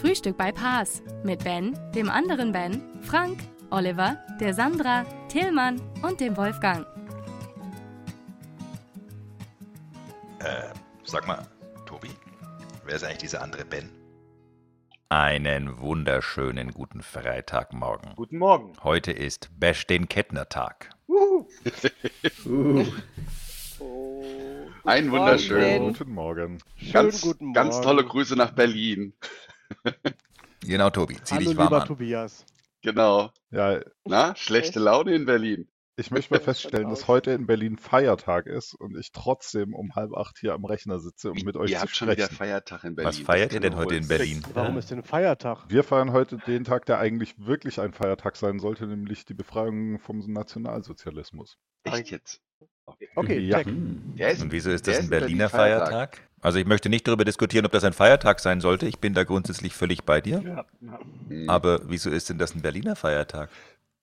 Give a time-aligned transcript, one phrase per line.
[0.00, 6.36] Frühstück bei Paas mit Ben, dem anderen Ben, Frank, Oliver, der Sandra, Tillmann und dem
[6.36, 6.86] Wolfgang.
[10.38, 10.68] Äh,
[11.02, 11.44] sag mal,
[11.84, 12.10] Tobi,
[12.84, 13.90] wer ist eigentlich dieser andere Ben?
[15.08, 18.14] Einen wunderschönen guten Freitagmorgen.
[18.14, 18.74] Guten Morgen.
[18.84, 20.90] Heute ist Bash den Kettner-Tag.
[21.08, 21.44] Uh,
[24.84, 25.92] Ein wunderschön.
[25.94, 26.58] Guten Morgen.
[26.92, 27.54] Ganz, guten Morgen.
[27.54, 29.12] ganz tolle Grüße nach Berlin.
[30.60, 31.88] Genau, Tobi, zieh Hallo, dich warm lieber an.
[31.88, 32.44] Tobias.
[32.82, 33.30] Genau.
[33.50, 35.68] Ja, Na, schlechte Laune in Berlin.
[35.96, 40.12] ich möchte mal feststellen, dass heute in Berlin Feiertag ist und ich trotzdem um halb
[40.14, 42.36] acht hier am Rechner sitze, um mit euch Ihr zu habt schon wieder sprechen.
[42.36, 43.08] Feiertag in Berlin.
[43.08, 44.42] Was feiert ihr denn heute in Berlin?
[44.54, 45.64] Warum ist denn ein Feiertag?
[45.68, 49.98] Wir feiern heute den Tag, der eigentlich wirklich ein Feiertag sein sollte, nämlich die Befreiung
[49.98, 51.56] vom Nationalsozialismus.
[51.84, 52.40] Echt jetzt?
[53.14, 53.58] Okay, Ja.
[53.58, 53.66] check.
[53.66, 54.14] hm.
[54.16, 56.20] Der ist, Und wieso ist das ein in Berlin Berliner Feiertag?
[56.40, 58.86] Also ich möchte nicht darüber diskutieren, ob das ein Feiertag sein sollte.
[58.86, 60.64] Ich bin da grundsätzlich völlig bei dir.
[61.28, 61.48] Hm.
[61.48, 63.50] Aber wieso ist denn das ein Berliner Feiertag?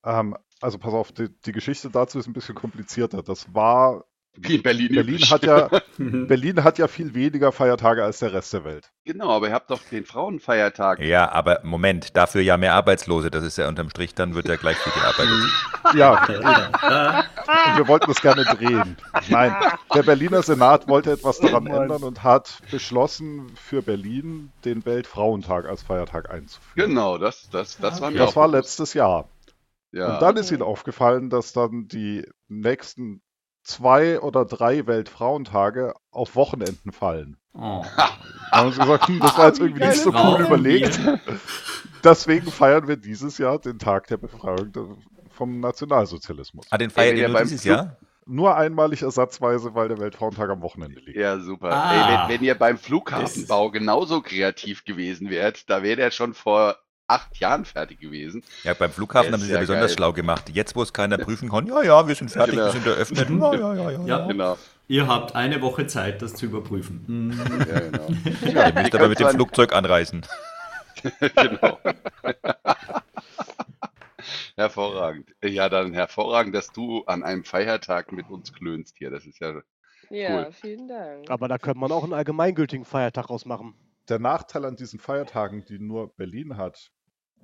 [0.03, 3.23] Ähm, also pass auf, die, die Geschichte dazu ist ein bisschen komplizierter.
[3.23, 4.05] Das war,
[4.37, 5.31] Wie in Berlin, Berlin üblich.
[5.31, 8.91] hat ja, Berlin hat ja viel weniger Feiertage als der Rest der Welt.
[9.05, 10.99] Genau, aber ihr habt doch den Frauenfeiertag.
[10.99, 13.31] Ja, aber Moment, dafür ja mehr Arbeitslose.
[13.31, 15.33] Das ist ja unterm Strich, dann wird ja gleich viel gearbeitet.
[15.93, 18.97] Ja, und wir wollten das gerne drehen.
[19.29, 19.55] Nein,
[19.93, 25.83] der Berliner Senat wollte etwas daran ändern und hat beschlossen, für Berlin den Weltfrauentag als
[25.83, 26.89] Feiertag einzuführen.
[26.89, 29.29] Genau, das, das, das war mir Das auch war letztes Jahr.
[29.91, 30.15] Ja.
[30.15, 33.21] Und dann ist ihnen aufgefallen, dass dann die nächsten
[33.65, 37.37] zwei oder drei Weltfrauentage auf Wochenenden fallen.
[37.53, 37.83] Oh.
[38.51, 41.03] Da haben sie gesagt, hm, das war jetzt irgendwie nicht so cool überlegt.
[41.03, 41.19] wir.
[42.05, 44.71] Deswegen feiern wir dieses Jahr den Tag der Befreiung
[45.29, 46.65] vom Nationalsozialismus.
[46.69, 47.97] Ah, den nur beim dieses Jahr?
[48.25, 51.17] Nur einmalig ersatzweise, weil der Weltfrauentag am Wochenende liegt.
[51.17, 51.71] Ja, super.
[51.71, 51.91] Ah.
[51.91, 56.77] Ey, wenn, wenn ihr beim Flughafenbau genauso kreativ gewesen wärt, da wäre der schon vor
[57.07, 58.43] acht Jahren fertig gewesen.
[58.63, 59.97] Ja, beim Flughafen haben sie es ja ja besonders geil.
[59.97, 60.49] schlau gemacht.
[60.49, 62.65] Jetzt, wo es keiner prüfen kann, ja, ja, wir sind fertig, Genau.
[62.65, 63.29] wir sind eröffnet.
[63.29, 64.05] Ja, ja, ja, ja.
[64.05, 64.57] Ja, Genau.
[64.87, 67.33] ihr habt eine Woche Zeit, das zu überprüfen.
[67.69, 68.07] Ja, genau.
[68.53, 69.35] Ja, ihr müsst aber mit dem Flug.
[69.49, 70.25] Flugzeug anreisen.
[71.35, 71.79] genau.
[74.55, 75.29] hervorragend.
[75.43, 79.11] Ja, dann hervorragend, dass du an einem Feiertag mit uns klönst hier.
[79.11, 79.61] Das ist ja.
[80.09, 80.51] Ja, Cool.
[80.51, 81.29] vielen Dank.
[81.29, 83.73] Aber da könnte man auch einen allgemeingültigen Feiertag ausmachen.
[84.07, 86.91] Der Nachteil an diesen Feiertagen, die nur Berlin hat,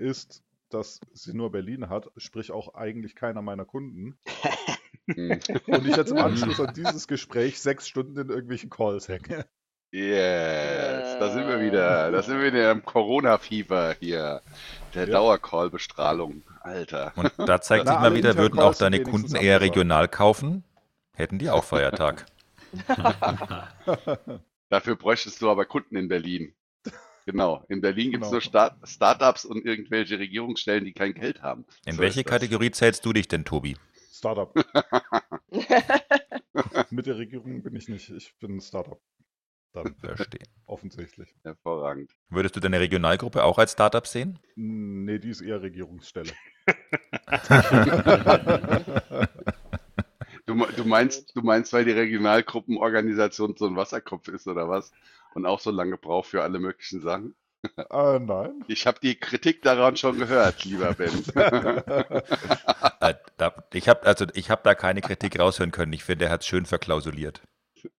[0.01, 4.17] ist, dass sie nur Berlin hat, sprich auch eigentlich keiner meiner Kunden.
[5.07, 9.45] Und ich jetzt im Anschluss an dieses Gespräch sechs Stunden in irgendwelchen Calls hänge.
[9.91, 12.12] Yes, da sind wir wieder.
[12.12, 14.41] Da sind wir wieder im Corona-Fieber hier.
[14.95, 15.12] Der Ja.
[15.13, 16.44] Dauercall-Bestrahlung.
[16.62, 17.12] Alter.
[17.16, 20.63] Und da zeigt Na, sich mal wieder, würden auch deine Kunden eher regional kaufen,
[21.13, 22.25] hätten die auch Feiertag.
[24.69, 26.53] Dafür bräuchtest du aber Kunden in Berlin.
[27.26, 27.64] Genau.
[27.70, 28.34] In Berlin gibt es Genau.
[28.34, 31.66] nur Start Startups und irgendwelche Regierungsstellen, die kein Geld haben.
[31.86, 32.24] In So welche.
[32.24, 33.78] Kategorie zählst du dich denn, Tobi?
[34.12, 34.54] Startup.
[36.92, 38.10] Mit der Regierung bin ich nicht.
[38.10, 39.00] Ich bin ein Startup.
[39.74, 40.42] Dann Verstehe.
[40.66, 41.34] offensichtlich.
[41.44, 42.12] Hervorragend.
[42.30, 44.38] Würdest du deine Regionalgruppe auch als Startup sehen?
[44.56, 46.31] Nee, die ist eher Regierungsstelle.
[50.46, 54.92] Du, du, meinst, du meinst, weil die Regionalgruppenorganisation so ein Wasserkopf ist oder was?
[55.34, 57.36] Und auch so lange braucht für alle möglichen Sachen?
[57.78, 58.64] äh, nein.
[58.68, 61.12] Ich habe die Kritik daran schon gehört, lieber Ben.
[63.02, 65.92] Äh, da, ich habe also, ich hab da keine Kritik raushören können.
[65.92, 67.42] Ich finde, er hat es schön verklausuliert.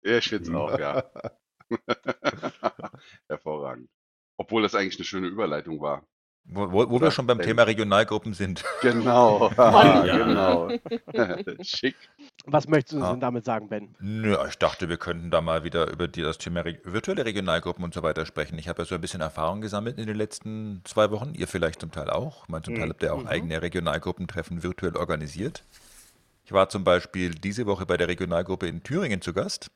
[0.05, 1.11] Ja, ich finde es auch, ja.
[3.29, 3.89] Hervorragend.
[4.37, 6.07] Obwohl das eigentlich eine schöne Überleitung war.
[6.45, 7.47] Wo, wo, wo wir schon beim Ben.
[7.47, 8.65] Thema Regionalgruppen sind.
[8.81, 9.51] Genau.
[9.57, 10.17] Ja.
[10.17, 10.71] genau.
[11.63, 11.97] Schick.
[12.45, 13.13] Was möchtest du Ah.
[13.13, 13.95] denn damit sagen, Ben?
[14.01, 17.85] Nö, ich dachte, wir könnten da mal wieder über die, das Thema Re virtuelle Regionalgruppen
[17.85, 18.59] und so weiter sprechen.
[18.59, 21.35] Ich habe ja so ein bisschen Erfahrung gesammelt in den letzten zwei Wochen.
[21.35, 22.45] Ihr vielleicht zum Teil auch.
[22.45, 25.63] Ich meine, zum Teil habt ihr auch eigene Regionalgruppentreffen virtuell organisiert.
[26.45, 29.71] Ich war zum Beispiel diese Woche bei der Regionalgruppe in Thüringen zu Gast.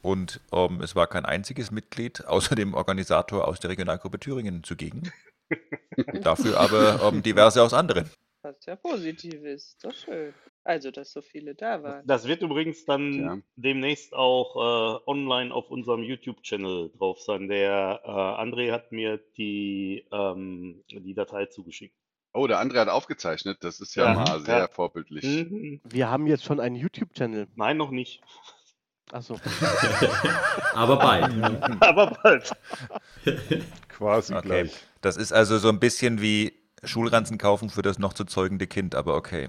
[0.00, 5.12] Und ähm, es war kein einziges Mitglied außer dem Organisator aus der Regionalgruppe Thüringen zugegen.
[6.22, 8.10] Dafür aber ähm, diverse aus anderen.
[8.42, 9.76] Was ja positiv ist.
[9.84, 10.32] Doch schön.
[10.66, 12.04] Also, dass so viele da waren.
[12.06, 13.38] Das wird übrigens dann Ja.
[13.54, 17.46] demnächst auch äh, online auf unserem YouTube-Channel drauf sein.
[17.48, 21.94] Der äh, André hat mir die, ähm, die Datei zugeschickt.
[22.32, 23.58] Oh, der andere hat aufgezeichnet.
[23.60, 24.68] Das ist ja, Ja, mal sehr ja.
[24.68, 25.22] vorbildlich.
[25.24, 25.80] Mhm.
[25.84, 27.46] Wir haben jetzt schon einen YouTube-Channel.
[27.54, 28.20] Nein, noch nicht.
[29.12, 29.36] Achso.
[30.74, 31.30] Aber bald.
[31.80, 32.50] Aber bald.
[33.88, 34.42] Quasi Okay.
[34.46, 34.72] gleich.
[35.00, 36.52] Das ist also so ein bisschen wie
[36.82, 39.48] Schulranzen kaufen für das noch zu zeugende Kind, aber okay.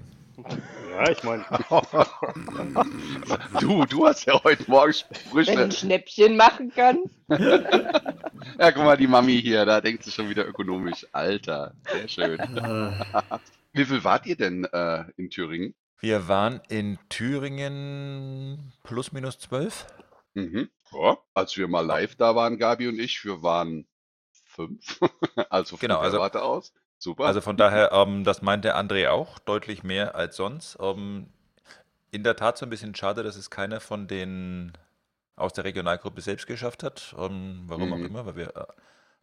[0.98, 1.44] Ja, ich meine,
[3.60, 5.58] Du, du hast ja heute Morgen Wenn Sprüche.
[5.58, 7.14] ein Schnäppchen machen kannst.
[8.58, 11.06] Ja, guck mal, die Mami hier, da denkt sie schon wieder ökonomisch.
[11.12, 12.38] Alter, sehr schön.
[13.72, 15.74] Wie viel wart ihr denn äh, in Thüringen?
[16.00, 19.86] Wir waren in Thüringen plus minus zwölf.
[20.34, 20.68] Mhm.
[20.92, 23.86] Ja, als wir mal live da waren, Gabi und ich, wir waren
[24.46, 24.98] fünf.
[25.50, 26.72] also von Genau, der also- Warte aus.
[26.98, 27.26] Super.
[27.26, 30.76] Also von daher, ähm, das meint der André auch, deutlich mehr als sonst.
[30.80, 31.28] Ähm,
[32.10, 34.72] in der Tat so ein bisschen schade, dass es keiner von den
[35.36, 37.14] aus der Regionalgruppe selbst geschafft hat.
[37.18, 38.06] Ähm, warum auch Mhm.
[38.06, 38.66] immer, weil, wir, äh,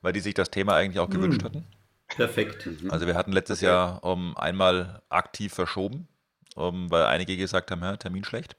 [0.02, 1.46] weil die sich das Thema eigentlich auch gewünscht Mhm.
[1.46, 1.68] hatten.
[2.10, 2.66] perfekt.
[2.66, 2.88] Mhm.
[2.90, 3.66] Also wir hatten letztes Okay.
[3.68, 6.08] Jahr ähm, einmal aktiv verschoben,
[6.58, 8.56] ähm, weil einige gesagt haben, ja, Termin schlecht.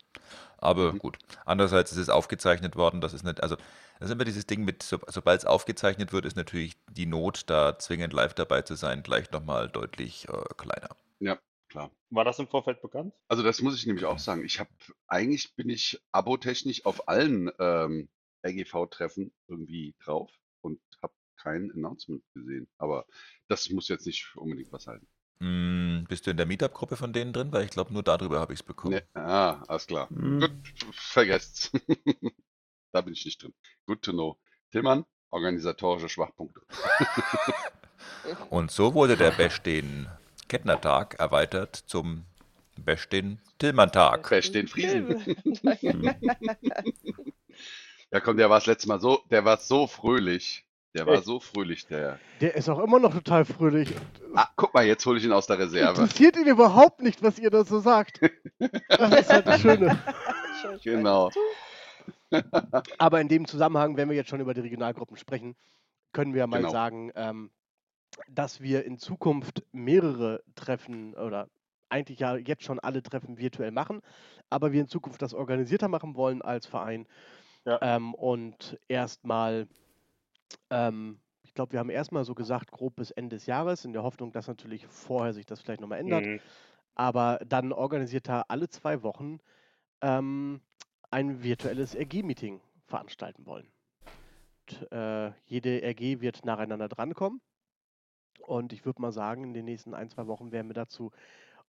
[0.58, 0.98] Aber Mhm.
[0.98, 1.18] gut.
[1.44, 3.56] Andererseits ist es aufgezeichnet worden, das ist nicht, also
[3.98, 7.44] das ist immer dieses Ding mit, so, sobald es aufgezeichnet wird, ist natürlich die Not,
[7.48, 10.88] da zwingend live dabei zu sein, gleich nochmal deutlich äh, kleiner.
[11.68, 11.90] Klar.
[12.10, 13.12] war das im Vorfeld bekannt?
[13.28, 14.44] Also das muss ich nämlich auch sagen.
[14.44, 14.70] Ich habe
[15.08, 18.08] eigentlich bin ich abotechnisch auf allen ähm,
[18.46, 20.30] RGV-Treffen irgendwie drauf
[20.60, 22.68] und habe kein Announcement gesehen.
[22.78, 23.04] Aber
[23.48, 25.08] das muss jetzt nicht unbedingt was halten.
[25.38, 27.52] Mm, bist du in der Meetup-Gruppe von denen drin?
[27.52, 28.94] Weil ich glaube, nur darüber habe ich es bekommen.
[28.94, 30.06] Nee, ah, alles klar.
[30.10, 30.40] Mhm.
[30.40, 30.52] Gut,
[30.92, 31.70] vergesst's.
[32.92, 33.54] da bin ich nicht drin.
[33.86, 34.38] Good to know.
[34.72, 36.62] Tillmann, organisatorische Schwachpunkte.
[38.50, 40.08] Und so wurde der Bestehen
[40.48, 42.24] Kettner-Tag erweitert zum
[42.76, 44.28] Bestehen Tillmann-Tag.
[44.52, 45.36] Den Friesen.
[48.12, 50.65] ja, komm, der war das letzte Mal so, der war so fröhlich.
[50.96, 51.24] Der war Echt?
[51.24, 52.18] so fröhlich, der.
[52.40, 53.92] Der ist auch immer noch total fröhlich.
[54.34, 56.00] Ah, guck mal, jetzt hole ich ihn aus der Reserve.
[56.00, 58.20] Interessiert ihn überhaupt nicht, was ihr da so sagt.
[58.88, 59.98] Das ist halt das Schöne.
[60.82, 61.30] Genau.
[62.98, 65.54] Aber in dem Zusammenhang, wenn wir jetzt schon über die Regionalgruppen sprechen,
[66.12, 66.70] können wir mal Genau.
[66.70, 67.50] sagen, ähm,
[68.28, 71.48] dass wir in Zukunft mehrere Treffen oder
[71.90, 74.00] eigentlich ja jetzt schon alle Treffen virtuell machen,
[74.48, 77.06] aber wir in Zukunft das organisierter machen wollen als Verein.
[77.66, 77.78] Ja.
[77.82, 79.66] Ähm, und erstmal,
[80.70, 84.02] ähm, ich glaube, wir haben erstmal so gesagt, grob bis Ende des Jahres, in der
[84.02, 86.40] Hoffnung, dass natürlich vorher sich das vielleicht nochmal ändert Mhm.
[86.94, 89.38] aber dann organisiert er alle zwei Wochen
[90.02, 90.60] ähm,
[91.10, 93.70] ein virtuelles RG-Meeting veranstalten wollen.
[94.68, 97.40] Und, äh, jede RG wird nacheinander drankommen.
[98.40, 101.10] Und ich würde mal sagen, in den nächsten ein, zwei Wochen werden wir dazu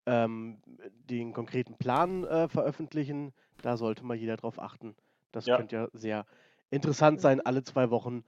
[0.07, 0.61] ähm,
[1.09, 3.33] den konkreten Plan äh, veröffentlichen.
[3.63, 4.97] Da sollte mal jeder drauf achten.
[5.33, 5.57] Das Ja.
[5.57, 6.27] könnte ja sehr
[6.71, 8.25] interessant sein, alle zwei Wochen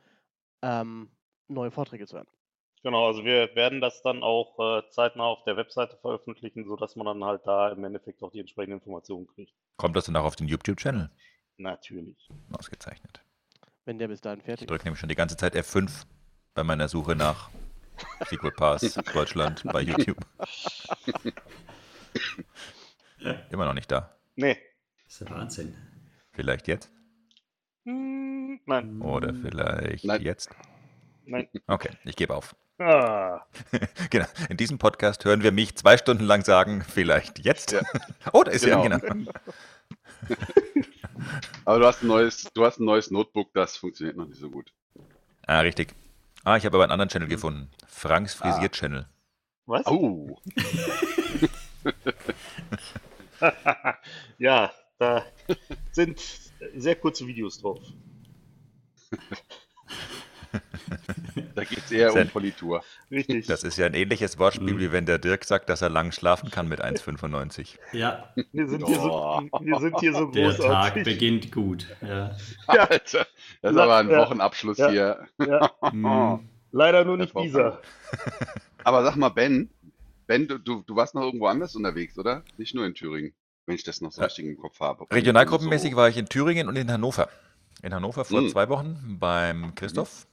[0.63, 1.11] ähm,
[1.49, 2.27] neue Vorträge zu hören.
[2.83, 7.07] Genau, also wir werden das dann auch äh, zeitnah auf der Webseite veröffentlichen, sodass man
[7.07, 9.53] dann halt da im Endeffekt auch die entsprechenden Informationen kriegt.
[9.77, 11.11] Kommt das dann auch auf den YouTube-Channel?
[11.57, 12.29] Natürlich.
[12.57, 13.23] Ausgezeichnet.
[13.87, 14.71] Wenn der bis dahin Ich fertig ist.
[14.71, 16.05] drücke nämlich schon die ganze Zeit F5
[16.55, 17.51] bei meiner Suche nach
[18.27, 20.19] Sequel Pass Deutschland bei YouTube.
[23.51, 24.15] Immer noch nicht da.
[24.37, 24.57] Nee.
[25.05, 25.77] Das ist der Wahnsinn.
[26.33, 26.93] Vielleicht jetzt?
[27.87, 30.21] Hm, nein, Oder vielleicht Nein.
[30.23, 30.51] jetzt?
[31.25, 31.49] nein.
[31.69, 32.57] Okay, ich gebe auf.
[32.79, 33.41] Ah,
[34.11, 34.27] Genau.
[34.51, 37.71] In diesem Podcast hören wir mich zwei Stunden lang sagen, vielleicht jetzt.
[37.73, 37.83] Ja.
[38.33, 38.83] Oh, da ist Genau.
[38.83, 38.99] er.
[38.99, 39.31] Genau.
[41.65, 44.51] Aber du hast ein neues, du hast ein neues Notebook, das funktioniert noch nicht so
[44.51, 44.73] gut.
[45.47, 45.95] Ah, richtig.
[46.43, 47.71] Ah, ich habe aber einen anderen Channel gefunden.
[47.87, 49.07] Franks Frisiert-Channel.
[49.67, 49.87] was?
[49.87, 50.39] Au!
[54.39, 55.25] ja, da
[55.93, 56.21] sind
[56.77, 57.81] sehr kurze Videos drauf.
[61.55, 62.83] Da geht es eher um Politur.
[63.11, 63.47] Richtig.
[63.47, 66.51] Das ist ja ein ähnliches Wortspiel, wie wenn der Dirk sagt, dass er lang schlafen
[66.51, 67.77] kann mit 1,95.
[67.93, 69.41] Ja, wir, sind hier so, Oh.
[69.61, 71.87] wir sind hier so der Tag beginnt gut.
[72.03, 72.37] Ja.
[72.67, 73.27] Alter,
[73.63, 74.19] das ist aber ein Ja.
[74.19, 74.91] Wochenabschluss Ja.
[74.91, 75.27] hier.
[75.47, 76.49] Ja, Hm.
[76.73, 77.81] leider nur nicht dieser.
[78.85, 79.71] Aber sag mal, Ben,
[80.27, 82.43] Ben, du, du, du warst noch irgendwo anders unterwegs, oder?
[82.59, 83.33] Nicht nur in Thüringen,
[83.67, 84.27] wenn ich das noch so Ja.
[84.27, 85.07] richtig im Kopf habe.
[85.11, 87.29] Regionalgruppenmäßig So- war ich in Thüringen und in Hannover.
[87.83, 88.49] In Hannover vor Hm.
[88.49, 90.27] zwei Wochen beim Christoph.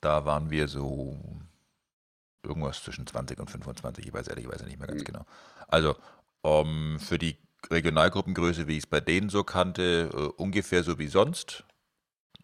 [0.00, 1.16] Da waren wir so
[2.42, 5.04] irgendwas zwischen 20 und 25, ich weiß ehrlicherweise nicht mehr ganz Hm.
[5.06, 5.24] genau.
[5.68, 5.94] Also
[6.44, 7.36] ähm, für die
[7.70, 11.64] Regionalgruppengröße, wie ich es bei denen so kannte, äh, ungefähr so wie sonst.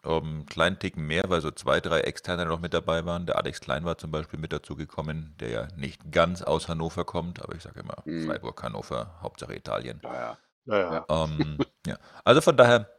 [0.03, 3.25] Ähm, kleinen Ticken mehr, weil so zwei, drei Externe noch mit dabei waren.
[3.25, 7.41] Der Alex Klein war zum Beispiel mit dazugekommen, der ja nicht ganz aus Hannover kommt,
[7.41, 8.27] aber ich sage immer Mhm.
[8.27, 9.99] Freiburg, Hannover, Hauptsache Italien.
[10.03, 10.37] Ja, ja.
[10.65, 10.93] Ja, ja.
[11.09, 11.25] Ja.
[11.25, 11.57] Ähm,
[11.87, 11.97] ja.
[12.23, 12.89] Also von daher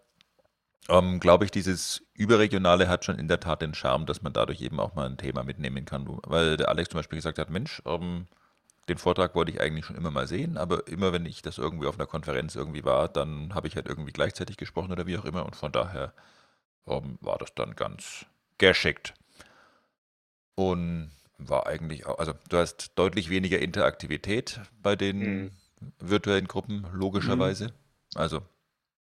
[0.88, 4.61] ähm, glaube ich, dieses Überregionale hat schon in der Tat den Charme, dass man dadurch
[4.61, 6.06] eben auch mal ein Thema mitnehmen kann.
[6.25, 7.82] Weil der Alex zum Beispiel gesagt hat, Mensch,
[8.88, 11.87] den Vortrag wollte ich eigentlich schon immer mal sehen, aber immer wenn ich das irgendwie
[11.87, 15.25] auf einer Konferenz irgendwie war, dann habe ich halt irgendwie gleichzeitig gesprochen oder wie auch
[15.25, 16.12] immer und von daher
[16.86, 18.26] ähm, war das dann ganz
[18.58, 19.14] geschickt.
[20.54, 25.50] Und war eigentlich auch, also du hast deutlich weniger Interaktivität bei den Mhm.
[25.98, 27.72] virtuellen Gruppen, logischerweise.
[28.14, 28.42] Also,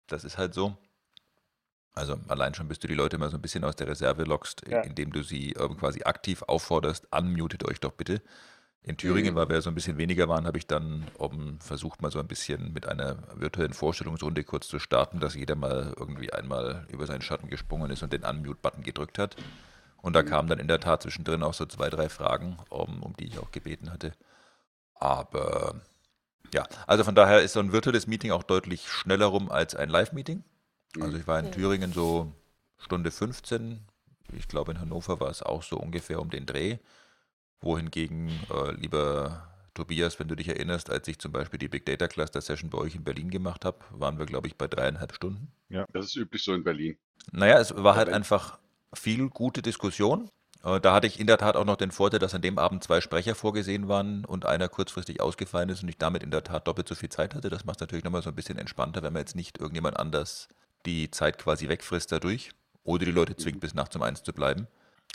[0.08, 0.76] das ist halt so.
[1.96, 4.68] Also allein schon, bis du die Leute mal so ein bisschen aus der Reserve lockst,
[4.68, 4.82] Ja.
[4.82, 8.22] indem du sie ähm, quasi aktiv aufforderst, unmutet euch doch bitte.
[8.86, 9.38] In Thüringen, Mhm.
[9.38, 12.28] weil wir so ein bisschen weniger waren, habe ich dann um, versucht, mal so ein
[12.28, 17.22] bisschen mit einer virtuellen Vorstellungsrunde kurz zu starten, dass jeder mal irgendwie einmal über seinen
[17.22, 19.38] Schatten gesprungen ist und den Unmute-Button gedrückt hat.
[20.02, 20.28] Und da Mhm.
[20.28, 23.40] kamen dann in der Tat zwischendrin auch so zwei, drei Fragen, um, um die ich
[23.40, 24.14] auch gebeten hatte.
[24.96, 25.82] Aber
[26.54, 29.90] ja, also von daher ist so ein virtuelles Meeting auch deutlich schneller rum als ein
[29.90, 30.44] Live-Meeting.
[31.00, 31.52] Also ich war in.
[31.52, 32.32] Thüringen so
[32.78, 33.80] Stunde 15.
[34.34, 36.78] Ich glaube, in Hannover war es auch so ungefähr um den Dreh.
[37.64, 42.08] Wohingegen, äh, lieber Tobias, wenn du dich erinnerst, als ich zum Beispiel die Big Data
[42.08, 45.52] Cluster Session bei euch in Berlin gemacht habe, waren wir, glaube ich, bei dreieinhalb Stunden.
[45.92, 46.98] Das ist üblich so in Berlin.
[47.32, 48.60] Naja, es war halt einfach
[48.94, 50.30] viel gute Diskussion.
[50.64, 52.84] Äh, Da hatte ich in der Tat auch noch den Vorteil, dass an dem Abend
[52.84, 56.68] zwei Sprecher vorgesehen waren und einer kurzfristig ausgefallen ist und ich damit in der Tat
[56.68, 57.50] doppelt so viel Zeit hatte.
[57.50, 60.50] Das macht es natürlich nochmal so ein bisschen entspannter, wenn man jetzt nicht irgendjemand anders
[60.86, 62.52] die Zeit quasi wegfrisst dadurch
[62.84, 64.68] oder die Leute zwingt, bis nachts um eins zu bleiben.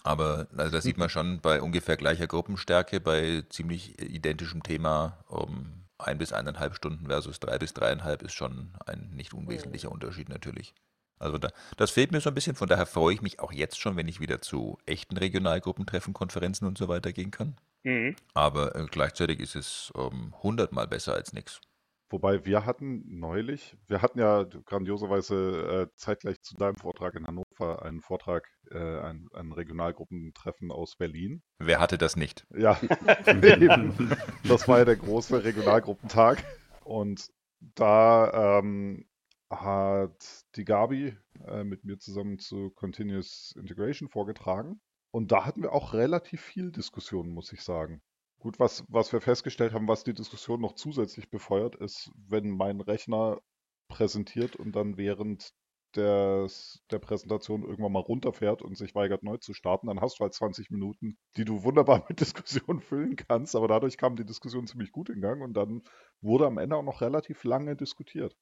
[0.05, 5.85] Aber also da sieht man schon bei ungefähr gleicher Gruppenstärke, bei ziemlich identischem Thema, um
[5.99, 10.75] ein bis eineinhalb Stunden versus drei bis dreieinhalb ist schon ein nicht unwesentlicher Unterschied natürlich.
[11.19, 13.81] Also da, das fehlt mir so ein bisschen, von daher freue ich mich auch jetzt
[13.81, 17.57] schon, wenn ich wieder zu echten Regionalgruppentreffen, Konferenzen und so weiter gehen kann.
[17.83, 18.15] Mhm.
[18.35, 21.61] Aber äh, gleichzeitig ist es ähm, hundertmal besser als nichts.
[22.11, 27.83] Wobei wir hatten neulich, wir hatten ja grandioserweise äh, zeitgleich zu deinem Vortrag in Hannover
[27.83, 31.43] einen Vortrag, äh, ein, ein Regionalgruppentreffen aus Berlin.
[31.59, 32.47] Wer hatte das nicht?
[32.59, 32.81] Ja,
[33.27, 34.11] eben.
[34.45, 36.43] Das war ja der große Regionalgruppentag.
[36.83, 37.29] Und
[37.61, 39.07] da ähm,
[39.51, 44.81] hat die Gabi äh, mit mir zusammen zu Continuous Integration vorgetragen.
[45.11, 48.03] Und da hatten wir auch relativ viel Diskussion, muss ich sagen.
[48.39, 52.81] Gut, was, was wir festgestellt haben, was die Diskussion noch zusätzlich befeuert, ist, wenn mein
[52.81, 53.41] Rechner
[53.89, 55.53] präsentiert und dann während
[55.97, 60.23] des, der Präsentation irgendwann mal runterfährt und sich weigert neu zu starten, dann hast du
[60.23, 63.57] halt 20 Minuten, die du wunderbar mit Diskussion füllen kannst.
[63.57, 65.83] Aber dadurch kam die Diskussion ziemlich gut in Gang und dann
[66.21, 68.37] wurde am Ende auch noch relativ lange diskutiert.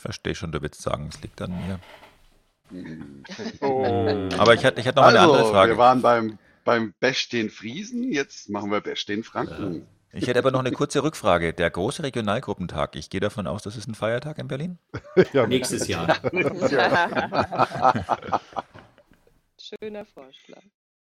[0.00, 1.80] Verstehe schon, du willst sagen, es liegt an mir.
[3.60, 3.84] Oh.
[4.38, 5.72] Aber ich hatte, ich hatte noch eine andere Also, Frage.
[5.72, 9.86] wir waren beim, beim Bash den Friesen, jetzt machen wir Bash den Franken.
[10.12, 11.52] Ich hätte aber noch eine kurze Rückfrage.
[11.52, 14.78] Der große Regionalgruppentag, ich gehe davon aus, das ist ein Feiertag in Berlin?
[15.32, 16.16] Ja, Nächstes Jahr.
[19.58, 20.62] Schöner Vorschlag.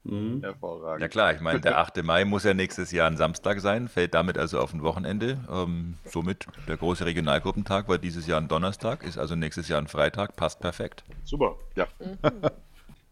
[0.03, 0.41] Mhm.
[0.41, 1.01] Hervorragend.
[1.01, 2.03] Ja klar, ich meine, der 8.
[2.03, 5.39] Mai muss ja nächstes Jahr ein Samstag sein, fällt damit also auf ein Wochenende.
[5.49, 9.87] Ähm, somit der große Regionalgruppentag war dieses Jahr ein Donnerstag, ist also nächstes Jahr ein
[9.87, 11.03] Freitag, passt perfekt.
[11.23, 11.55] Super.
[11.75, 11.87] Ja.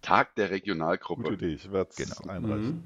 [0.01, 1.33] Tag der Gute Regionalgruppe.
[1.33, 2.31] Idee, ich werde es Genau.
[2.31, 2.65] einreichen.
[2.67, 2.83] Mhm.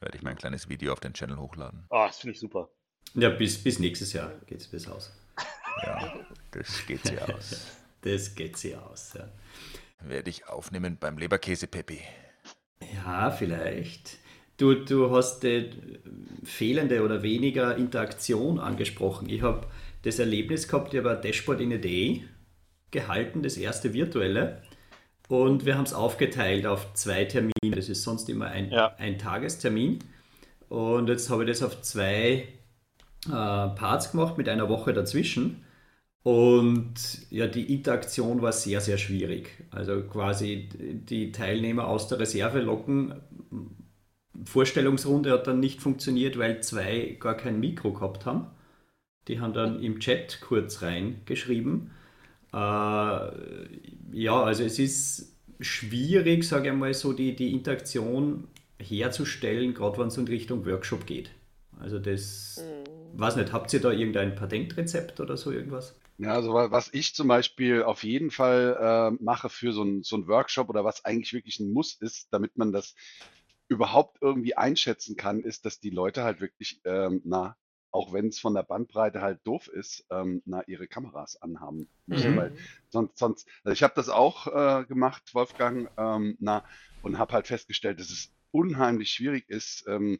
[0.00, 1.84] Werde ich mein kleines Video auf den Channel hochladen.
[1.90, 2.68] Ah, das finde ich super.
[3.14, 5.12] Ja, bis, bis nächstes Jahr geht es bis aus.
[5.84, 6.14] Ja,
[6.52, 7.66] das geht sie aus.
[8.04, 9.12] Das geht sie aus.
[9.14, 9.28] Ja.
[10.00, 12.00] Werde ich aufnehmen beim Leberkäse-Peppi.
[12.96, 14.18] Ja, vielleicht.
[14.56, 15.70] Du, du hast äh,
[16.42, 19.28] fehlende oder weniger Interaktion angesprochen.
[19.28, 19.68] Ich habe
[20.02, 22.24] das Erlebnis gehabt, ich habe ein Dashboard in a Day
[22.90, 24.62] gehalten, das erste virtuelle.
[25.32, 27.74] Und wir haben es aufgeteilt auf zwei Termine.
[27.74, 28.94] Das ist sonst immer ein, Ja.
[28.98, 30.00] ein Tagestermin.
[30.68, 32.48] Und jetzt habe ich das auf zwei
[33.24, 35.64] äh, Parts gemacht mit einer Woche dazwischen.
[36.22, 36.92] Und
[37.30, 39.48] ja, die Interaktion war sehr, sehr schwierig.
[39.70, 43.14] Also quasi die Teilnehmer aus der Reserve locken.
[44.44, 48.48] Vorstellungsrunde hat dann nicht funktioniert, weil zwei gar kein Mikro gehabt haben.
[49.28, 51.90] Die haben dann im Chat kurz reingeschrieben.
[52.52, 52.58] Äh,
[54.12, 60.08] ja, also es ist schwierig, sage ich mal so, die, die Interaktion herzustellen, gerade wenn
[60.08, 61.30] es in Richtung Workshop geht.
[61.78, 62.70] Also das,
[63.12, 65.94] weiß nicht, habt ihr da irgendein Patentrezept oder so irgendwas?
[66.18, 70.02] Ja, also wa- was ich zum Beispiel auf jeden Fall äh, mache für so einen
[70.02, 72.94] so Workshop oder was eigentlich wirklich ein Muss ist, damit man das
[73.68, 77.56] überhaupt irgendwie einschätzen kann, ist, dass die Leute halt wirklich ähm, na,
[77.92, 82.32] auch wenn es von der Bandbreite halt doof ist, ähm, na, ihre Kameras anhaben müssen.
[82.32, 82.36] Mhm.
[82.36, 82.56] Weil
[82.88, 86.64] sonst, sonst, also ich habe das auch äh, gemacht, Wolfgang, ähm, na,
[87.02, 89.84] und habe halt festgestellt, dass es unheimlich schwierig ist.
[89.86, 90.18] Ähm,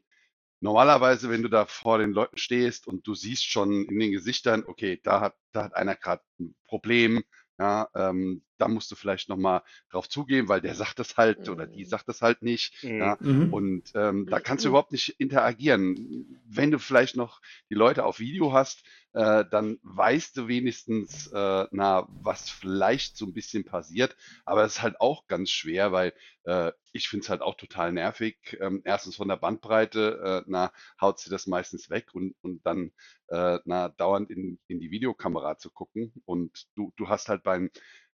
[0.61, 4.65] normalerweise, wenn du da vor den Leuten stehst und du siehst schon in den Gesichtern,
[4.67, 7.25] okay, da hat, da hat einer gerade ein Problem,
[7.59, 11.67] ja, ähm, da musst du vielleicht nochmal drauf zugehen, weil der sagt das halt oder
[11.67, 12.75] die sagt das halt nicht.
[12.83, 12.99] Mhm.
[12.99, 13.49] Ja, Mhm.
[13.51, 16.41] und ähm, da kannst du überhaupt nicht interagieren.
[16.47, 17.41] Wenn du vielleicht noch
[17.71, 23.27] die Leute auf Video hast, äh, dann weißt du wenigstens, äh, na, was vielleicht so
[23.27, 24.17] ein bisschen passiert.
[24.45, 26.15] Aber es ist halt auch ganz schwer, weil
[26.45, 28.57] äh, ich finde es halt auch total nervig.
[28.61, 32.93] Ähm, erstens von der Bandbreite, äh, na, haut sie das meistens weg und, und dann
[33.29, 36.13] äh, na, dauernd in, in die Videokamera zu gucken.
[36.25, 37.71] Und du, du hast halt beim,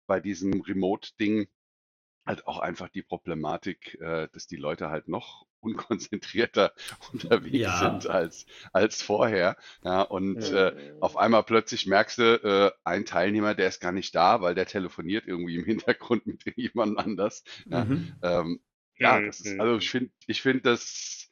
[0.06, 1.48] bei diesem Remote-Ding
[2.26, 6.72] halt auch einfach die Problematik, äh, dass die Leute halt noch unkonzentrierter
[7.12, 7.78] unterwegs Ja.
[7.78, 9.56] sind als, als vorher.
[9.84, 10.52] Ja, und Mhm.
[10.52, 14.54] äh, auf einmal plötzlich merkst du, äh, ein Teilnehmer, der ist gar nicht da, weil
[14.54, 17.44] der telefoniert irgendwie im Hintergrund mit jemand anders.
[17.70, 18.16] Ja, Mhm.
[18.22, 18.60] ähm,
[18.98, 21.30] ja das ist, also ich finde, ich finde das,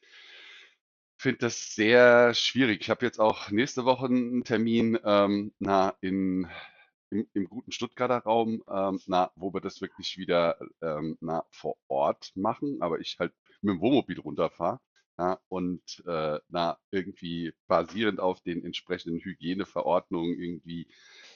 [1.17, 2.81] finde das sehr schwierig.
[2.81, 6.47] Ich habe jetzt auch nächste Woche einen Termin ähm, na, in,
[7.15, 11.77] im, im guten Stuttgarter Raum, ähm, na, wo wir das wirklich wieder ähm, na, vor
[11.87, 14.79] Ort machen, aber ich halt mit dem Wohnmobil runterfahre.
[15.17, 20.87] Ja, und äh, na, irgendwie basierend auf den entsprechenden Hygieneverordnungen irgendwie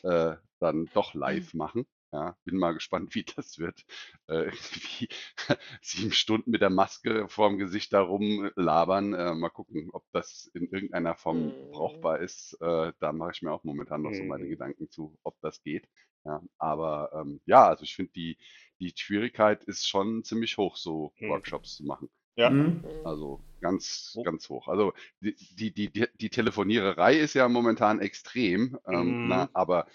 [0.03, 1.85] äh, dann doch live machen.
[2.11, 3.85] Ja, bin mal gespannt, wie das wird.
[4.27, 5.09] Äh, irgendwie
[5.81, 9.13] sieben Stunden mit der Maske vorm Gesicht da rumlabern.
[9.13, 12.53] Äh, mal gucken, ob das in irgendeiner Form brauchbar ist.
[12.61, 14.49] Äh, da mache ich mir auch momentan noch so meine Mhm.
[14.49, 15.87] Gedanken zu, ob das geht.
[16.25, 18.37] Ja, aber ähm, ja, also ich finde, die,
[18.79, 21.27] die Schwierigkeit ist schon ziemlich hoch, so Mhm.
[21.27, 22.09] Workshops zu machen.
[22.35, 22.49] Ja.
[22.49, 22.83] Mhm.
[23.03, 24.67] Also ganz, Wo- ganz hoch.
[24.67, 29.21] Also die, die, die, die- die Telefoniererei ist ja momentan extrem, ähm, Mhm.
[29.21, 29.87] na, aber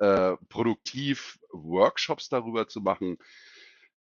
[0.00, 3.16] äh, produktiv Workshops darüber zu machen,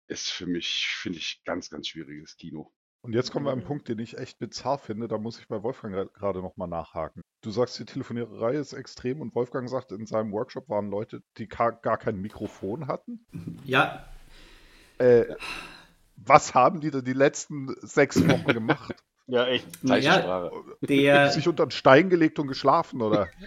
[0.06, 2.72] ist für mich, finde ich, ganz, ganz schwieriges Kino.
[3.02, 5.06] Und jetzt kommen wir an einen Punkt, den ich echt bizarr finde.
[5.06, 7.22] Da muss ich bei Wolfgang gerade nochmal nachhaken.
[7.42, 11.46] Du sagst, die Telefoniererei ist extrem und Wolfgang sagt, in seinem Workshop waren Leute, die
[11.46, 13.24] gar, kein Mikrofon hatten.
[13.64, 14.04] Ja,
[14.98, 15.26] Äh,
[16.16, 18.94] was haben die denn die letzten sechs Wochen gemacht?
[19.30, 19.84] Ja, echt.
[19.84, 20.76] naja, Zeichensprache.
[20.80, 23.28] der, Sich unter einen Stein gelegt und geschlafen, oder?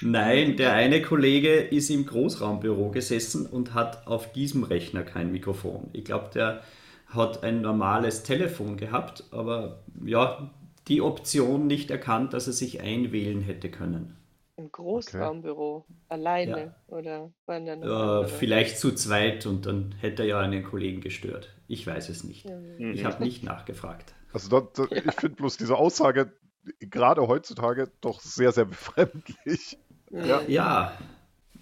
[0.00, 5.88] Nein, der eine Kollege ist im Großraumbüro gesessen und hat auf diesem Rechner kein Mikrofon.
[5.92, 6.62] Ich glaube, der
[7.06, 10.50] hat ein normales Telefon gehabt, aber ja,
[10.88, 14.16] die Option nicht erkannt, dass er sich einwählen hätte können.
[14.56, 15.84] Im Großraumbüro.
[16.08, 16.74] Alleine.
[16.88, 21.00] Oder waren da noch Äh, vielleicht zu zweit und dann hätte er ja einen Kollegen
[21.00, 21.54] gestört.
[21.68, 22.46] Ich weiß es nicht.
[22.46, 22.92] Mhm.
[22.92, 24.14] Ich habe nicht nachgefragt.
[24.32, 26.32] Also da, da, ich finde bloß diese Aussage
[26.80, 29.78] gerade heutzutage doch sehr, sehr befremdlich.
[30.10, 30.42] Ja.
[30.42, 30.92] Ja,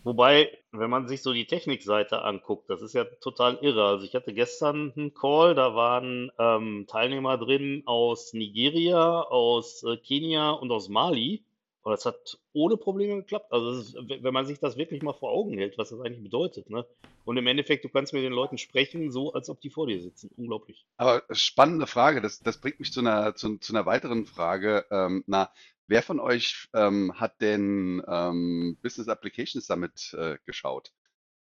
[0.03, 3.85] Wobei, wenn man sich so die Technikseite anguckt, das ist ja total irre.
[3.85, 9.99] Also ich hatte gestern einen Call, da waren ähm, Teilnehmer drin aus Nigeria, aus äh,
[9.99, 11.45] Kenia und aus Mali.
[11.83, 13.53] Und das hat ohne Probleme geklappt.
[13.53, 16.69] Also ist, wenn man sich das wirklich mal vor Augen hält, was das eigentlich bedeutet,
[16.69, 16.87] ne?
[17.25, 20.01] Und im Endeffekt, du kannst mit den Leuten sprechen, so als ob die vor dir
[20.01, 20.31] sitzen.
[20.37, 20.87] Unglaublich.
[20.97, 24.85] Aber spannende Frage, das, das bringt mich zu einer, zu, zu einer weiteren Frage.
[24.91, 25.53] Ähm, na,
[25.87, 30.93] wer von euch ähm, hat denn ähm, Business Applications Summit äh, geschaut?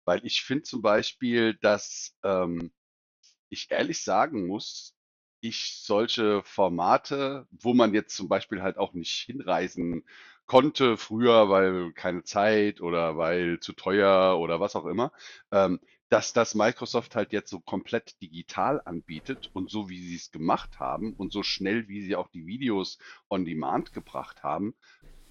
[0.05, 2.71] Weil ich finde zum Beispiel, dass ähm,
[3.49, 4.94] ich ehrlich sagen muss,
[5.47, 10.03] ich solche Formate, wo man jetzt zum Beispiel halt auch nicht hinreisen
[10.45, 15.12] konnte früher, weil keine Zeit oder weil zu teuer oder was auch immer,
[15.51, 15.79] ähm,
[16.10, 20.79] dass das Microsoft halt jetzt so komplett digital anbietet und so wie sie es gemacht
[20.79, 24.75] haben und so schnell wie sie auch die Videos on Demand gebracht haben,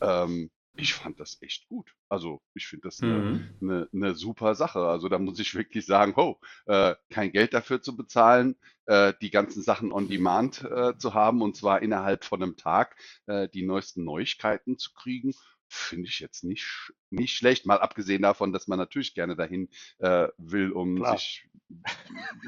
[0.00, 1.94] ähm, ich fand das echt gut.
[2.08, 3.44] Also ich finde das eine, Mhm.
[3.60, 4.80] eine, eine super Sache.
[4.80, 8.56] Also da muss ich wirklich sagen, ho, äh, kein Geld dafür zu bezahlen,
[8.86, 12.96] äh, die ganzen Sachen on Demand äh, zu haben und zwar innerhalb von einem Tag
[13.26, 15.32] äh, die neuesten Neuigkeiten zu kriegen,
[15.74, 17.66] finde ich jetzt nicht, nicht schlecht.
[17.66, 21.16] Mal abgesehen davon, dass man natürlich gerne dahin äh, will, um Klar.
[21.18, 21.48] sich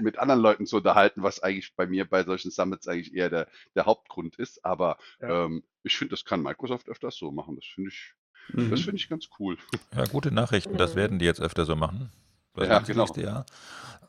[0.00, 3.48] mit anderen Leuten zu unterhalten, was eigentlich bei mir bei solchen Summits eigentlich eher der,
[3.74, 4.64] der Hauptgrund ist.
[4.64, 5.44] Aber Ja.
[5.46, 7.56] ähm, ich finde, das kann Microsoft öfters so machen.
[7.56, 8.12] Das finde ich,
[8.48, 8.84] das Mhm.
[8.84, 9.56] finde ich ganz cool.
[9.94, 12.10] Ja, gute Nachrichten, das werden die jetzt öfter so machen.
[12.54, 13.02] Das Ja, genau.
[13.02, 13.46] nächste Jahr.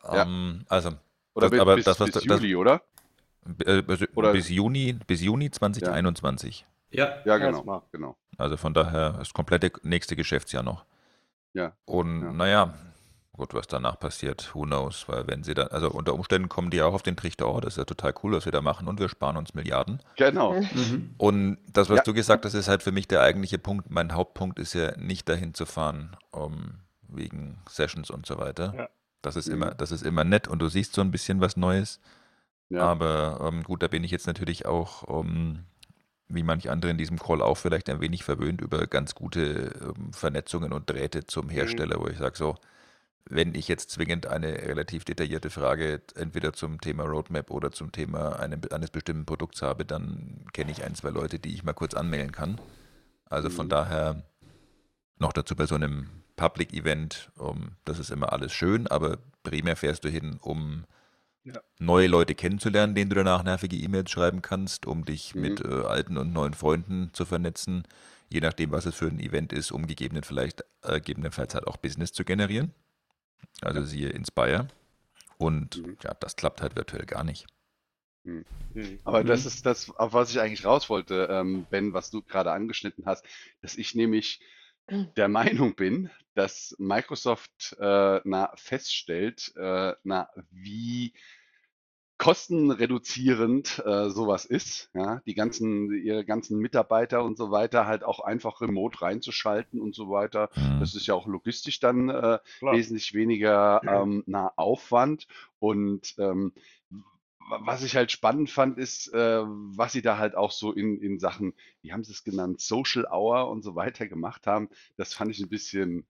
[0.03, 0.21] Ja.
[0.23, 0.89] Ähm, also,
[1.34, 2.82] Oder das, bis, aber bis, das, was bis das, Juli, oder?
[3.65, 6.62] äh, bis, Oder- bis Juni, bis Juni 2021.
[6.62, 7.39] Ja, Ja, Erstmal.
[7.39, 7.84] genau.
[7.91, 8.17] genau.
[8.38, 10.86] Also von daher das komplette nächste Geschäftsjahr noch.
[11.54, 11.73] Ja.
[11.86, 12.32] Und Ja.
[12.32, 12.73] naja,
[13.34, 16.82] gut, was danach passiert, who knows, weil wenn sie dann, also unter Umständen kommen die
[16.82, 19.00] auch auf den Trichter, oh, das ist ja total cool, was wir da machen und
[19.00, 20.02] wir sparen uns Milliarden.
[20.17, 20.54] Genau.
[20.73, 21.15] Mhm.
[21.17, 22.04] Und das, was Ja.
[22.04, 23.89] du gesagt hast, ist halt für mich der eigentliche Punkt.
[23.89, 28.73] Mein Hauptpunkt ist ja nicht dahin zu fahren, um, wegen Sessions und so weiter.
[28.78, 28.89] Ja.
[29.23, 29.54] Das ist Mhm.
[29.56, 32.00] immer, das ist immer nett und du siehst so ein bisschen was Neues.
[32.69, 32.82] Ja.
[32.82, 35.63] Aber ähm, gut, da bin ich jetzt natürlich auch, um,
[36.30, 40.13] wie manch andere in diesem Call auch vielleicht ein wenig verwöhnt über ganz gute ähm,
[40.13, 41.28] Vernetzungen und Drähte Mhm.
[41.28, 42.56] zum Hersteller, wo ich sage so,
[43.30, 48.40] wenn ich jetzt zwingend eine relativ detaillierte Frage entweder zum Thema Roadmap oder zum Thema
[48.40, 51.94] einem, eines bestimmten Produkts habe, dann kenne ich ein, zwei Leute, die ich mal kurz
[51.94, 52.62] anmelden kann.
[53.30, 53.70] Also von Mhm.
[53.70, 54.24] daher
[55.20, 60.04] noch dazu bei so einem Public-Event, um, das ist immer alles schön, aber primär fährst
[60.04, 60.86] du hin, um
[61.47, 61.62] Ja.
[61.79, 65.38] neue Leute kennenzulernen, denen du danach nervige E-Mails schreiben kannst, um dich Mhm.
[65.38, 67.83] mit äh, alten und neuen Freunden zu vernetzen,
[68.29, 71.77] je nachdem, was es für ein Event ist, um gegebenenfalls, vielleicht, äh, gegebenenfalls halt auch
[71.77, 72.73] Business zu generieren.
[73.62, 74.67] Also siehe Inspire.
[75.38, 75.97] Und Mhm.
[76.03, 77.47] ja, das klappt halt virtuell gar nicht.
[78.23, 78.45] Mhm.
[79.03, 79.45] Aber das Mhm.
[79.45, 83.25] ist das, auf was ich eigentlich raus wollte, ähm, Ben, was du gerade angeschnitten hast,
[83.62, 84.41] dass ich nämlich
[85.17, 91.13] der Meinung bin, dass Microsoft äh, na, feststellt, äh, na, wie
[92.17, 98.19] kostenreduzierend äh, sowas ist, ja, die ganzen, ihre ganzen Mitarbeiter und so weiter halt auch
[98.21, 100.49] einfach remote reinzuschalten und so weiter.
[100.56, 100.80] Mhm.
[100.80, 105.27] Das ist ja auch logistisch dann äh, wesentlich weniger ähm, na, Aufwand
[105.60, 106.53] und ähm,
[107.49, 110.99] wa- was ich halt spannend fand, ist, äh, was sie da halt auch so in,
[111.01, 114.69] in Sachen, wie haben sie es genannt, Social Hour und so weiter gemacht haben.
[114.97, 116.06] Das fand ich ein bisschen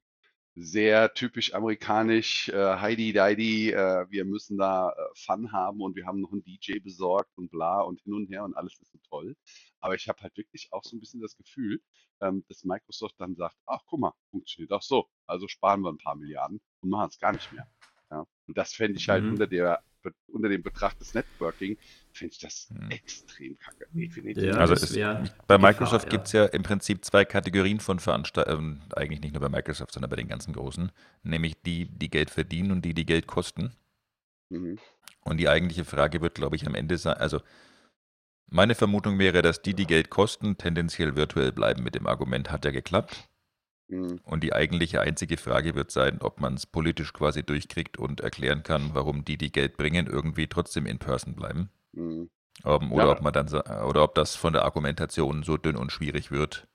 [0.59, 2.49] sehr typisch amerikanisch.
[2.49, 6.43] Äh, Heidi Deidi, äh, wir müssen da äh, Fun haben und wir haben noch einen
[6.43, 9.35] DJ besorgt und bla und hin und her und alles ist so toll.
[9.81, 11.81] Aber ich habe halt wirklich auch so ein bisschen das Gefühl,
[12.21, 15.07] ähm, dass Microsoft dann sagt, ach guck mal, funktioniert auch so.
[15.27, 17.67] Also sparen wir ein paar Milliarden und machen es gar nicht mehr.
[18.11, 18.25] Ja?
[18.47, 19.31] Und das fände ich halt Mhm.
[19.31, 19.83] unter der
[20.27, 21.77] unter dem Betracht des Networking,
[22.11, 22.91] finde ich das Mhm.
[22.91, 23.87] extrem kacke.
[23.91, 24.43] Definitiv.
[24.43, 29.21] Ja, Also wär bei Microsoft gibt es ja im Prinzip zwei Kategorien von Veranstaltungen, eigentlich
[29.21, 30.91] nicht nur bei Microsoft, sondern bei den ganzen Großen,
[31.23, 33.75] nämlich die, die Geld verdienen und die, die Geld kosten.
[34.49, 34.77] Mhm.
[35.21, 37.41] Und die eigentliche Frage wird, glaube ich, am Ende sein, also
[38.49, 42.63] meine Vermutung wäre, dass die, die Geld kosten, tendenziell virtuell bleiben mit dem Argument, hat
[42.63, 43.27] ja geklappt.
[43.89, 44.19] Mhm.
[44.23, 48.61] Und die eigentliche einzige Frage wird sein, ob man es politisch quasi durchkriegt und erklären
[48.63, 51.69] kann, warum die, die Geld bringen, irgendwie trotzdem in person bleiben.
[51.93, 52.29] Mhm.
[52.65, 53.11] Ähm, oder Ja.
[53.11, 56.67] ob man dann oder ob das von der Argumentation so dünn und schwierig wird,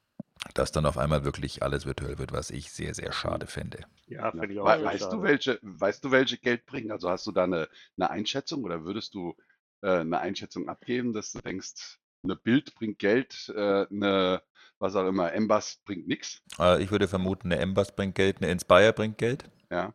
[0.54, 3.86] dass dann auf einmal wirklich alles virtuell wird, was ich sehr, sehr schade fände.
[4.06, 5.22] Ja, finde ich auch We sehr weißt du, schade.
[5.22, 6.90] welche, weißt du, welche Geld bringen?
[6.90, 9.36] Also hast du da eine, eine Einschätzung oder würdest du
[9.82, 14.42] äh, eine Einschätzung abgeben, dass du denkst, eine Bild bringt Geld, äh, eine,
[14.78, 16.40] was auch immer, Embas bringt nichts?
[16.58, 19.44] Äh, ich würde vermuten, eine Embas bringt Geld, eine Inspire bringt Geld.
[19.70, 19.92] Ja.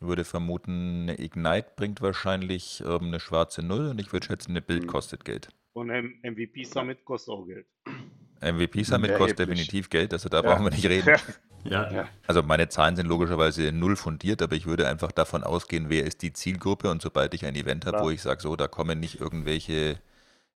[0.00, 4.52] Ich würde vermuten, eine Ignite bringt wahrscheinlich ähm, eine schwarze Null und ich würde schätzen,
[4.52, 4.88] eine Bild Mhm.
[4.88, 5.48] kostet Geld.
[5.72, 7.66] Und M MVP Summit kostet auch Geld.
[8.40, 9.18] MVP Summit Erheblich.
[9.18, 10.42] kostet definitiv Geld, also da Ja.
[10.42, 11.14] brauchen wir nicht reden.
[11.64, 12.08] Ja, Ja.
[12.28, 16.22] Also meine Zahlen sind logischerweise null fundiert, aber ich würde einfach davon ausgehen, wer ist
[16.22, 19.20] die Zielgruppe und sobald ich ein Event habe, wo ich sage, so, da kommen nicht
[19.20, 19.98] irgendwelche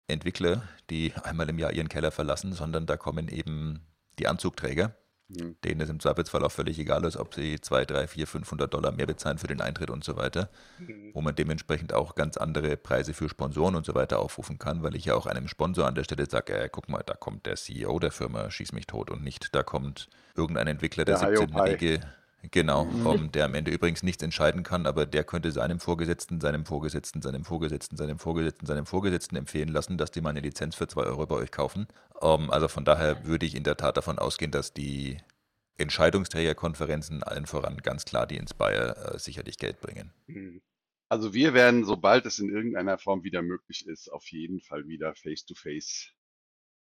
[0.08, 3.82] Entwickler, die einmal im Jahr ihren Keller verlassen, sondern da kommen eben
[4.20, 4.96] die Anzugträger,
[5.30, 5.58] Mhm.
[5.66, 8.94] denen es im Zweifelsfall auch völlig egal ist, ob sie 2, 3, 4, 500 Dollar
[8.94, 11.12] mehr bezahlen für den Eintritt und so weiter, Mhm.
[11.14, 14.96] wo man dementsprechend auch ganz andere Preise für Sponsoren und so weiter aufrufen kann, weil
[14.96, 17.58] ich ja auch einem Sponsor an der Stelle sage, äh, guck mal, da kommt der
[17.58, 22.00] CEO der Firma, schieß mich tot und nicht, da kommt irgendein Entwickler der Der 17.
[22.52, 23.06] Genau, Mhm.
[23.06, 27.22] um, der am Ende übrigens nichts entscheiden kann, aber der könnte seinem Vorgesetzten, seinem Vorgesetzten,
[27.22, 31.02] seinem Vorgesetzten, seinem Vorgesetzten, seinem Vorgesetzten empfehlen lassen, dass die mal eine Lizenz für 2
[31.04, 31.88] Euro bei euch kaufen.
[32.22, 35.18] Um, also von daher würde ich in der Tat davon ausgehen, dass die
[35.78, 40.12] Entscheidungsträgerkonferenzen allen voran ganz klar die Inspire äh, sicherlich Geld bringen.
[40.28, 40.62] Mhm.
[41.10, 45.16] Also wir werden, sobald es in irgendeiner Form wieder möglich ist, auf jeden Fall wieder
[45.16, 46.14] Face-to-Face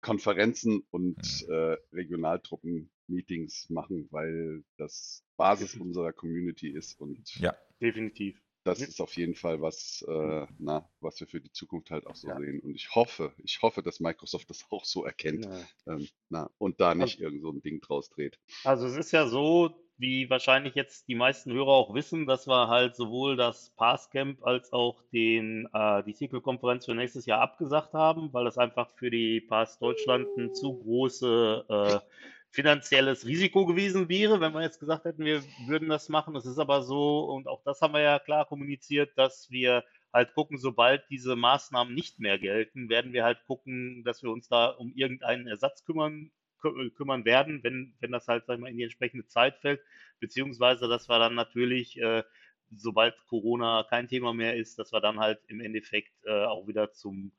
[0.00, 1.52] Konferenzen und Mhm.
[1.52, 7.54] äh, Regionaltruppen-Meetings machen, weil das Basis unserer Community ist und Ja.
[7.80, 8.38] Definitiv.
[8.64, 12.16] das ist auf jeden Fall was, äh, na, was wir für die Zukunft halt auch
[12.16, 12.36] so Ja.
[12.38, 12.60] sehen.
[12.60, 15.94] Und ich hoffe, ich hoffe, dass Microsoft das auch so erkennt Ja.
[15.94, 18.38] ähm, na, und da nicht irgend so ein Ding draus dreht.
[18.64, 22.68] Also es ist ja so, wie wahrscheinlich jetzt die meisten Hörer auch wissen, dass wir
[22.68, 28.32] halt sowohl das Passcamp als auch den, äh, die SQL-Konferenz für nächstes Jahr abgesagt haben,
[28.34, 32.00] weil das einfach für die Pass Deutschland ein zu große äh,
[32.50, 36.34] finanzielles Risiko gewesen wäre, wenn wir jetzt gesagt hätten, wir würden das machen.
[36.36, 40.32] Es ist aber so, und auch das haben wir ja klar kommuniziert, dass wir halt
[40.34, 44.68] gucken, sobald diese Maßnahmen nicht mehr gelten, werden wir halt gucken, dass wir uns da
[44.68, 46.30] um irgendeinen Ersatz kümmern,
[46.62, 49.80] kü- kümmern werden, wenn, wenn das halt sag ich mal, in die entsprechende Zeit fällt,
[50.18, 52.22] beziehungsweise dass wir dann natürlich äh,
[52.70, 56.92] sobald Corona kein Thema mehr ist, dass wir dann halt im Endeffekt äh, auch wieder
[56.92, 57.32] zum,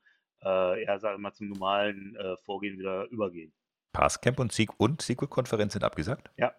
[0.43, 3.53] äh, ja, sagen wir mal, zum normalen äh, Vorgehen wieder übergehen.
[3.91, 6.29] Passcamp und, Sequ und SQL-Konferenz sind abgesagt?
[6.37, 6.53] Ja.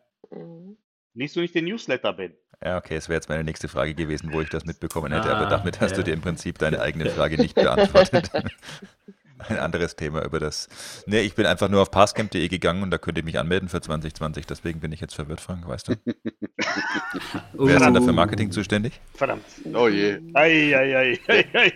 [1.14, 2.34] Liest du nicht den Newsletter, Ben?
[2.62, 5.46] Ja, okay, es wäre jetzt meine nächste Frage gewesen, wo ich das mitbekommen hätte, aber
[5.46, 6.04] Ah, damit hast du ja.
[6.04, 8.30] dir im Prinzip deine eigene Frage nicht beantwortet.
[9.48, 10.68] Ein anderes Thema über das.
[11.06, 13.80] Nee, ich bin einfach nur auf passcamp.de gegangen und da könnt ihr mich anmelden für
[13.80, 15.94] 2020, deswegen bin ich jetzt verwirrt, Frank, weißt du?
[17.54, 19.00] Wer ist denn da für Marketing zuständig?
[19.14, 19.44] Verdammt.
[19.72, 20.20] Oh je.
[20.34, 21.72] Ei, ei, ei, ei, ei.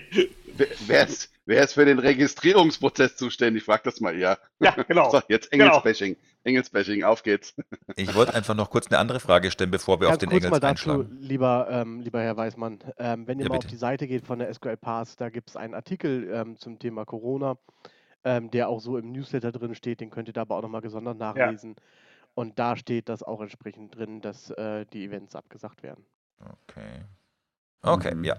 [0.57, 3.65] Wer, wer, ist, wer ist für den Registrierungsprozess zuständig?
[3.65, 4.39] Frag das mal ihr.
[4.61, 5.11] Ja, genau.
[5.11, 5.65] So, jetzt Genau.
[5.67, 6.17] Engelsbashing.
[6.45, 7.55] Engelsbashing, auf geht's.
[7.97, 10.43] Ich wollte einfach noch kurz eine andere Frage stellen, bevor wir auf Ganz den kurz
[10.45, 11.17] mal Engels dazu, einschlagen.
[11.21, 12.79] lieber, ähm, lieber Herr Weismann.
[12.99, 13.73] Ähm, wenn ihr Ja, mal auf bitte.
[13.75, 17.05] die Seite geht von der SQL Pass, da gibt es einen Artikel ähm, zum Thema
[17.05, 17.57] Corona,
[18.25, 20.01] ähm, der auch so im Newsletter drin steht.
[20.01, 21.77] Den könnt ihr da aber auch nochmal gesondert nachlesen.
[22.35, 26.05] Und da steht das auch entsprechend drin, dass äh, die Events abgesagt werden.
[26.41, 27.05] Okay.
[27.85, 28.25] Okay, Mhm.
[28.25, 28.37] ja.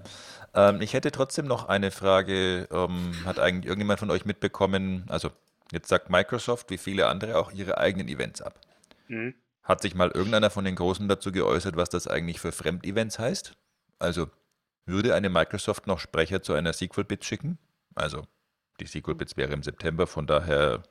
[0.53, 2.67] Ähm, ich hätte trotzdem noch eine Frage.
[2.71, 5.29] Ähm, hat eigentlich irgendjemand von euch mitbekommen, also
[5.71, 8.59] jetzt sagt Microsoft, wie viele andere, auch ihre eigenen Events ab.
[9.07, 9.35] Mhm.
[9.63, 13.53] Hat sich mal irgendeiner von den Großen dazu geäußert, was das eigentlich für Fremdevents heißt?
[13.99, 14.27] Also,
[14.85, 17.57] würde eine Microsoft noch Sprecher zu einer SQL-Bits schicken?
[17.95, 18.27] Also,
[18.79, 20.83] die SQL-Bits wäre im September, von daher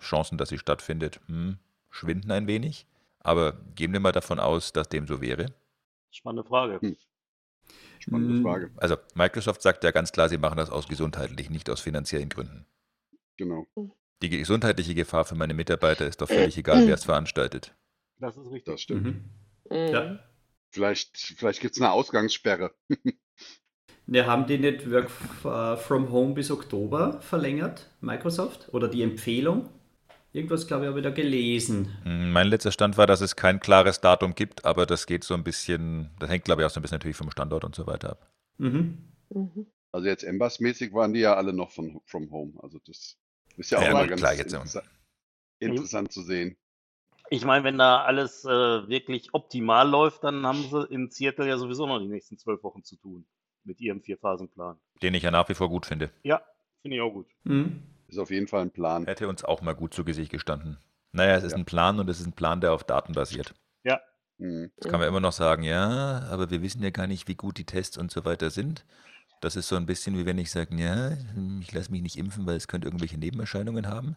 [0.00, 1.58] Chancen, dass sie stattfindet, hm,
[1.90, 2.86] schwinden ein wenig.
[3.20, 5.46] Aber gehen wir mal davon aus, dass dem so wäre.
[6.10, 6.80] Spannende Frage.
[6.80, 6.96] Hm.
[7.98, 8.42] Spannende Mm.
[8.42, 8.70] Frage.
[8.76, 12.66] Also, Microsoft sagt ja ganz klar, sie machen das aus gesundheitlichen, nicht aus finanziellen Gründen.
[13.36, 13.66] Genau.
[14.22, 17.74] Die gesundheitliche Gefahr für meine Mitarbeiter ist doch völlig egal, wer es veranstaltet.
[18.18, 18.74] Das ist richtig.
[18.74, 19.04] Das stimmt.
[19.04, 19.30] Mhm.
[19.70, 19.92] Mhm.
[19.92, 20.18] Ja.
[20.70, 22.74] Vielleicht, vielleicht gibt es eine Ausgangssperre.
[24.06, 25.08] Ne, haben die nicht Work
[25.44, 28.68] äh, from Home bis Oktober verlängert, Microsoft?
[28.74, 29.70] Oder die Empfehlung?
[30.34, 31.96] Irgendwas, glaube ich, habe ich da gelesen.
[32.02, 35.32] Hm, Mein letzter Stand war, dass es kein klares Datum gibt, aber das geht so
[35.34, 37.86] ein bisschen, das hängt glaube ich auch so ein bisschen natürlich vom Standort und so
[37.86, 38.30] weiter ab.
[38.58, 38.98] Mhm.
[39.30, 39.66] Mhm.
[39.92, 42.54] Also jetzt Embas-mäßig waren die ja alle noch von From Home.
[42.60, 43.16] Also das
[43.56, 44.82] ist ja auch Ja, mal ganz klar, jetzt- interessa
[45.60, 46.56] interessant zu sehen.
[47.30, 51.56] Ich meine, wenn da alles äh, wirklich optimal läuft, dann haben sie in Seattle ja
[51.58, 53.24] sowieso noch die nächsten zwölf Wochen zu tun
[53.62, 54.78] mit ihrem Vierphasenplan.
[55.00, 56.10] Den ich ja nach wie vor gut finde.
[56.24, 56.42] Ja,
[56.82, 57.28] finde ich auch gut.
[57.44, 57.82] Mhm.
[58.14, 59.06] Ist auf jeden Fall ein Plan.
[59.06, 60.78] Hätte uns auch mal gut zu Gesicht gestanden.
[61.10, 61.58] Naja, es ist Ja.
[61.58, 63.54] ein Plan und es ist ein Plan, der auf Daten basiert.
[63.84, 64.00] Ja,
[64.38, 64.70] Mhm.
[64.76, 67.56] Jetzt kann man immer noch sagen, ja, aber wir wissen ja gar nicht, wie gut
[67.56, 68.84] die Tests und so weiter sind.
[69.40, 71.12] Das ist so ein bisschen wie wenn ich sage, ja,
[71.60, 74.16] ich lasse mich nicht impfen, weil es könnte irgendwelche Nebenerscheinungen haben.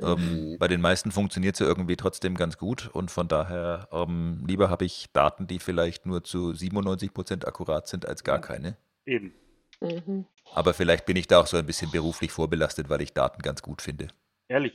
[0.00, 0.58] Ähm, Mhm.
[0.58, 4.70] bei den meisten funktioniert es ja irgendwie trotzdem ganz gut und von daher ähm, lieber
[4.70, 8.76] habe ich Daten, die vielleicht nur zu 97% akkurat sind, als gar keine.
[9.06, 9.32] eben.
[9.80, 10.24] Mhm.
[10.54, 13.60] Aber vielleicht bin ich da auch so ein bisschen beruflich vorbelastet, weil ich Daten ganz
[13.60, 14.08] gut finde.
[14.48, 14.72] Ehrlich.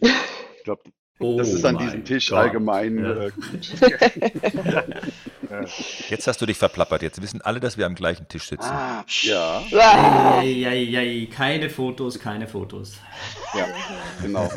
[0.58, 0.84] Ich glaube,
[1.22, 2.38] Oh das ist an diesem Tisch Gott.
[2.40, 3.24] allgemein Ja.
[3.26, 3.70] äh, gut.
[6.10, 7.02] Jetzt hast du dich verplappert.
[7.02, 8.70] Jetzt wissen alle, dass wir am gleichen Tisch sitzen.
[8.70, 9.62] Ah, ja,
[10.40, 12.98] Eieiei, keine Fotos, keine Fotos.
[13.58, 13.68] ja,
[14.22, 14.50] genau.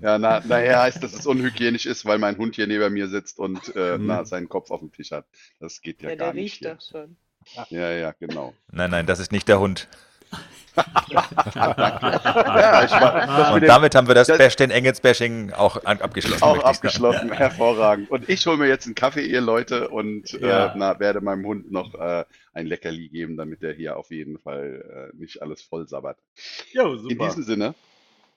[0.00, 3.38] Ja, na, nachher heißt, dass es unhygienisch ist, weil mein Hund hier neben mir sitzt
[3.38, 4.06] und äh, Mhm.
[4.06, 5.26] na, seinen Kopf auf dem Tisch hat.
[5.60, 6.54] Das geht ja, Ja, gar der nicht.
[6.54, 6.74] riecht Hier.
[6.74, 7.16] doch schon.
[7.70, 8.52] Ja, ja, genau.
[8.70, 9.88] Nein, nein, das ist nicht der Hund.
[11.10, 15.84] Ja, ich war, das mit Und dem- damit haben wir das das- Bashing, Engels-Bashing auch
[15.84, 16.42] an, abgeschlossen.
[16.42, 18.10] auch abgeschlossen, hervorragend.
[18.10, 20.66] Und ich hole mir jetzt einen Kaffee, ihr Leute, und Ja.
[20.68, 24.38] äh, na, werde meinem Hund noch äh, ein Leckerli geben, damit er hier auf jeden
[24.38, 26.18] Fall äh, nicht alles voll sabbert.
[26.72, 27.10] Jo, super.
[27.12, 27.74] In diesem Sinne,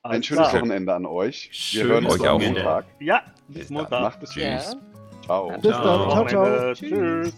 [0.01, 0.61] ein Alles schönes klar.
[0.61, 1.49] Wochenende an euch.
[1.51, 2.41] Wir Schönes hören uns Euch am auch.
[2.41, 2.85] Montag.
[2.99, 3.69] Ja, Bis.
[3.69, 4.01] Montag.
[4.01, 4.35] Macht es.
[4.35, 4.59] Ja.
[5.23, 5.49] Ciao.
[5.51, 5.71] Bis dann.
[5.71, 6.41] Ciao, ciao.
[6.43, 6.73] Wochenende.
[6.75, 7.33] Tschüss.